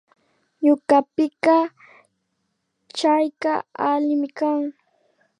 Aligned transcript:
Ñukapika 0.63 1.57
chayka 2.97 3.53
allimi 3.89 4.29
kan 4.37 4.61